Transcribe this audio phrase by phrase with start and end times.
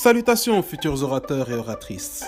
[0.00, 2.24] Salutations futurs orateurs et oratrices.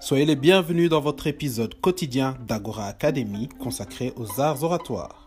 [0.00, 5.24] Soyez les bienvenus dans votre épisode quotidien d'Agora Academy consacré aux arts oratoires.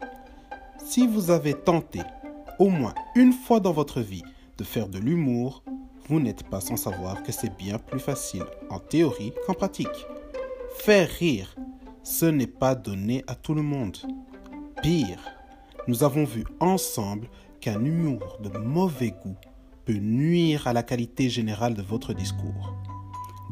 [0.85, 2.01] Si vous avez tenté,
[2.60, 4.26] au moins une fois dans votre vie,
[4.58, 5.63] de faire de l'humour,
[6.10, 10.08] vous n'êtes pas sans savoir que c'est bien plus facile en théorie qu'en pratique.
[10.79, 11.56] Faire rire,
[12.04, 13.96] ce n'est pas donné à tout le monde.
[14.83, 15.22] Pire,
[15.88, 17.30] nous avons vu ensemble
[17.62, 19.38] qu'un humour de mauvais goût
[19.87, 22.75] peut nuire à la qualité générale de votre discours.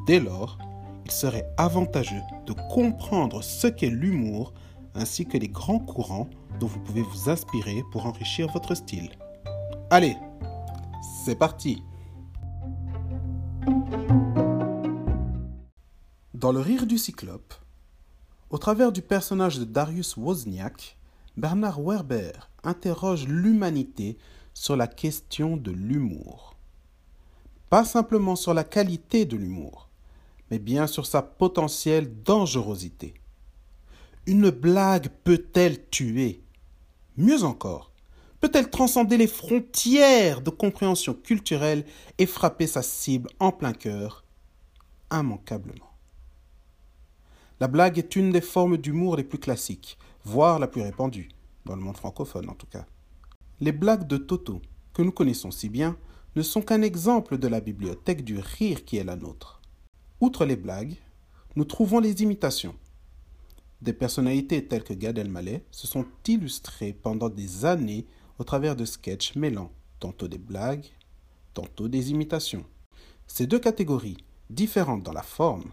[0.06, 0.58] Dès lors,
[1.06, 4.54] il serait avantageux de comprendre ce qu'est l'humour
[4.96, 9.12] ainsi que les grands courants dont vous pouvez vous inspirer pour enrichir votre style.
[9.90, 10.18] Allez,
[11.24, 11.82] c'est parti
[16.34, 17.54] Dans Le Rire du Cyclope,
[18.50, 20.98] au travers du personnage de Darius Wozniak,
[21.38, 22.34] Bernard Werber
[22.66, 24.18] interroge l'humanité
[24.56, 26.56] sur la question de l'humour.
[27.70, 29.90] Pas simplement sur la qualité de l'humour,
[30.50, 33.14] mais bien sur sa potentielle dangerosité.
[34.26, 36.42] Une blague peut-elle tuer?
[37.18, 37.92] Mieux encore,
[38.40, 41.86] peut-elle transcender les frontières de compréhension culturelle
[42.18, 44.24] et frapper sa cible en plein cœur?
[45.12, 45.92] Immanquablement.
[47.60, 51.30] La blague est une des formes d'humour les plus classiques, voire la plus répandue,
[51.66, 52.86] dans le monde francophone en tout cas.
[53.62, 54.62] Les blagues de Toto,
[54.94, 55.98] que nous connaissons si bien,
[56.36, 59.62] ne sont qu'un exemple de la bibliothèque du rire qui est la nôtre.
[60.20, 60.96] Outre les blagues,
[61.56, 62.76] nous trouvons les imitations.
[63.82, 68.06] Des personnalités telles que Gad Elmaleh se sont illustrées pendant des années
[68.40, 70.88] au travers de sketchs mêlant tantôt des blagues,
[71.54, 72.66] tantôt des imitations.
[73.28, 74.18] Ces deux catégories,
[74.50, 75.72] différentes dans la forme,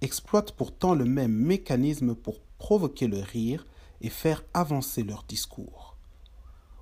[0.00, 3.66] exploitent pourtant le même mécanisme pour provoquer le rire
[4.00, 5.87] et faire avancer leur discours.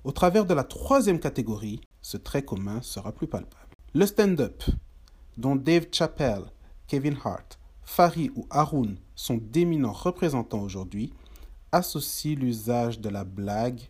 [0.07, 3.75] Au travers de la troisième catégorie, ce trait commun sera plus palpable.
[3.93, 4.63] Le stand-up,
[5.35, 6.45] dont Dave Chappelle,
[6.87, 11.11] Kevin Hart, Fari ou Haroun sont d'éminents représentants aujourd'hui,
[11.73, 13.81] associe l'usage de la blague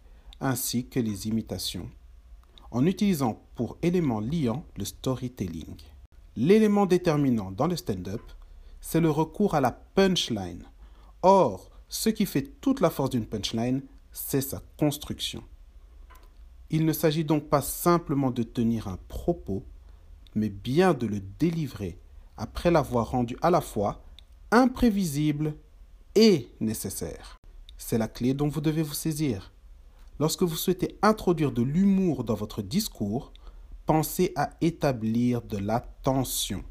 [0.41, 1.87] ainsi que les imitations,
[2.71, 5.75] en utilisant pour élément liant le storytelling.
[6.35, 8.23] L'élément déterminant dans le stand-up,
[8.81, 10.63] c'est le recours à la punchline.
[11.21, 15.43] Or, ce qui fait toute la force d'une punchline, c'est sa construction.
[16.69, 19.63] Il ne s'agit donc pas simplement de tenir un propos,
[20.35, 21.99] mais bien de le délivrer
[22.35, 24.03] après l'avoir rendu à la fois
[24.51, 25.55] imprévisible
[26.15, 27.37] et nécessaire.
[27.77, 29.53] C'est la clé dont vous devez vous saisir.
[30.19, 33.33] Lorsque vous souhaitez introduire de l'humour dans votre discours,
[33.85, 36.63] pensez à établir de la tension.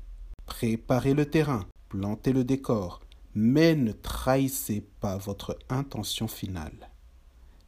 [0.47, 3.01] Préparez le terrain, plantez le décor,
[3.35, 6.91] mais ne trahissez pas votre intention finale.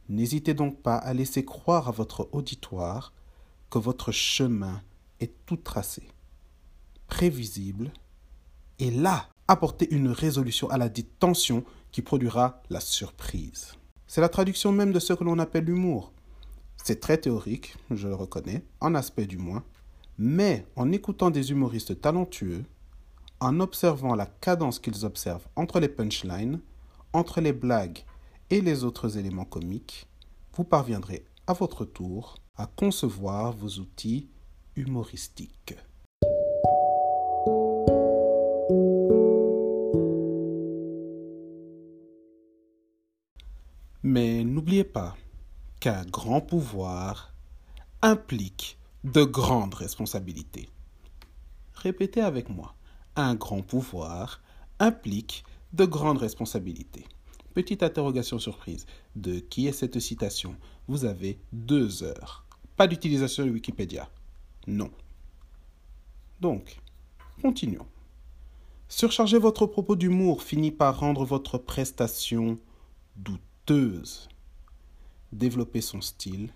[0.09, 3.13] N'hésitez donc pas à laisser croire à votre auditoire
[3.69, 4.81] que votre chemin
[5.19, 6.03] est tout tracé,
[7.07, 7.91] prévisible,
[8.79, 13.73] et là, apportez une résolution à la dite tension qui produira la surprise.
[14.07, 16.11] C'est la traduction même de ce que l'on appelle l'humour.
[16.83, 19.63] C'est très théorique, je le reconnais, en aspect du moins,
[20.17, 22.63] mais en écoutant des humoristes talentueux,
[23.39, 26.61] en observant la cadence qu'ils observent entre les punchlines,
[27.13, 28.03] entre les blagues
[28.49, 30.07] et les autres éléments comiques,
[30.55, 34.27] vous parviendrez à votre tour à concevoir vos outils
[34.75, 35.75] humoristiques.
[44.03, 45.15] Mais n'oubliez pas
[45.79, 47.33] qu'un grand pouvoir
[48.01, 50.69] implique de grandes responsabilités.
[51.73, 52.75] Répétez avec moi,
[53.15, 54.41] un grand pouvoir
[54.79, 55.43] implique
[55.73, 57.05] de grandes responsabilités.
[57.53, 58.85] Petite interrogation surprise.
[59.15, 60.55] De qui est cette citation?
[60.87, 62.45] Vous avez deux heures.
[62.75, 64.09] Pas d'utilisation de Wikipédia.
[64.67, 64.91] Non.
[66.39, 66.79] Donc,
[67.41, 67.87] continuons.
[68.87, 72.57] Surcharger votre propos d'humour finit par rendre votre prestation
[73.15, 74.29] douteuse.
[75.31, 76.51] Développer son style,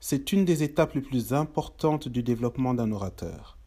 [0.00, 3.58] c'est une des étapes les plus importantes du développement d'un orateur.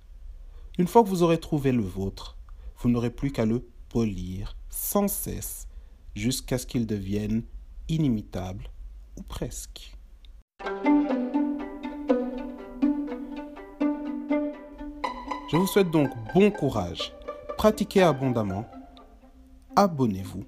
[0.78, 2.38] Une fois que vous aurez trouvé le vôtre,
[2.78, 5.68] vous n'aurez plus qu'à le polir sans cesse
[6.16, 7.44] jusqu'à ce qu'il devienne
[7.88, 8.70] inimitable
[9.18, 9.96] ou presque.
[15.52, 17.14] Je vous souhaite donc bon courage,
[17.58, 18.66] pratiquez abondamment,
[19.76, 20.46] abonnez-vous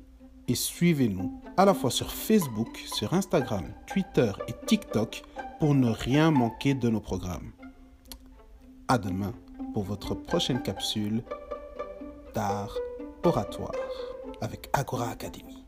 [0.48, 5.24] et suivez-nous à la fois sur Facebook, sur Instagram, Twitter et TikTok
[5.59, 7.51] pour ne rien manquer de nos programmes.
[8.88, 9.33] À demain
[9.74, 11.24] pour votre prochaine capsule
[12.33, 12.75] d'art
[13.24, 13.74] oratoire
[14.44, 15.62] avec Agora Academy.